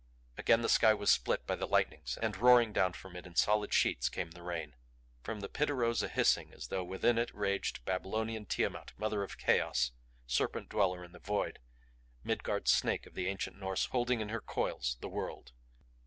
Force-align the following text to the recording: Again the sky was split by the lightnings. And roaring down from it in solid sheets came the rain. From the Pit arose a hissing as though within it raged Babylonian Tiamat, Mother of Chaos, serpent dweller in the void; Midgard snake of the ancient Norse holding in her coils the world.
Again 0.35 0.63
the 0.63 0.67
sky 0.69 0.95
was 0.95 1.11
split 1.11 1.45
by 1.45 1.55
the 1.55 1.67
lightnings. 1.67 2.17
And 2.19 2.35
roaring 2.35 2.73
down 2.73 2.93
from 2.93 3.15
it 3.15 3.27
in 3.27 3.35
solid 3.35 3.71
sheets 3.71 4.09
came 4.09 4.31
the 4.31 4.41
rain. 4.41 4.73
From 5.21 5.41
the 5.41 5.47
Pit 5.47 5.69
arose 5.69 6.01
a 6.01 6.07
hissing 6.09 6.51
as 6.55 6.69
though 6.69 6.83
within 6.83 7.19
it 7.19 7.31
raged 7.35 7.85
Babylonian 7.85 8.47
Tiamat, 8.47 8.93
Mother 8.97 9.21
of 9.21 9.37
Chaos, 9.37 9.91
serpent 10.25 10.69
dweller 10.69 11.03
in 11.03 11.11
the 11.11 11.19
void; 11.19 11.59
Midgard 12.23 12.67
snake 12.67 13.05
of 13.05 13.13
the 13.13 13.27
ancient 13.27 13.59
Norse 13.59 13.85
holding 13.85 14.21
in 14.21 14.29
her 14.29 14.41
coils 14.41 14.97
the 15.01 15.07
world. 15.07 15.51